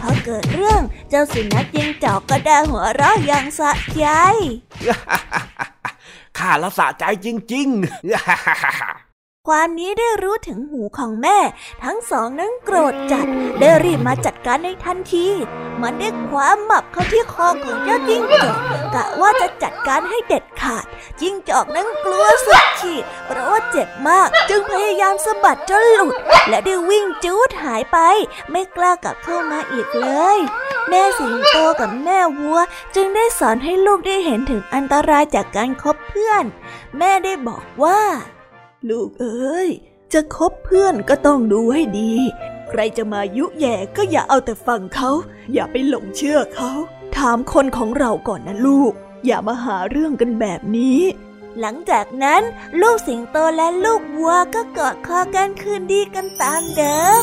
[0.00, 4.04] พอเกิดเรื่องเจ้าสุนัขยิงจอกก็ได้หัวเราะอย่างสะใจ
[6.38, 9.05] ข้าละสะใจจริง ๆ
[9.46, 11.38] ความนี้ได้รู้ถึงหูของแม่
[11.84, 13.26] ทั้งสองนั้นโกรธจัด
[13.60, 15.28] ได้รีบมาจัดการในทันที
[15.82, 18.54] มันได้คว้าหมับเข้าที่คอของเจ้าจิ้งจอก
[18.94, 20.84] กะว่าจะจัดการให้เด็ดขาด
[21.20, 26.14] จิ้งจอกนั้นกลัวสุดขีดเพราะว่าเจ็บมากจึงพยายามสะบัดจนหลุด
[26.48, 27.98] และได้วิ่งจูดหายไป
[28.50, 30.38] ไม่กล้ากลับเข้ามาอีกเลย
[30.88, 32.58] แม่สิงโตกับแม่วัว
[32.94, 36.44] จึงได้สอนให้ลูกได้เห็นถึงอันตรายจากการคบเพื่อน
[36.98, 38.00] แม่ได้บอกว่า
[38.90, 39.68] ลูกเอ้ย
[40.12, 42.12] จะคบเพื่อนก็ต้องดูให้ดี
[42.68, 45.10] ใครจะมายุแย่ก็อย่าเอาแต่ฟังเขา
[45.52, 46.72] อย่าไปหลงเชื่อเขา
[47.16, 48.92] ถามคนของเราก่อนนะลูก
[49.26, 51.00] อย่ามาหาเรื่องกันแบบนี้
[51.60, 52.42] หลังจากนั้น
[52.80, 57.22] ลูกสิงโตและลูกวัวก็กอดคอกันคืนดีกันตามเดิม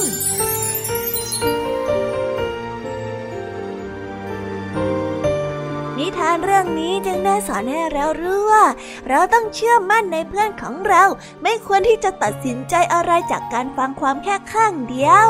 [6.30, 8.66] านเรื่องนี้จึงได้สอนให้เรารู้ว่า
[9.10, 11.04] เราต้องเชื่อมั่นในเพื่อนของเรา
[11.44, 15.30] ไม่ควรที่จะตัดสินใจอะไรจากการฟังความแค่ข้างเดียว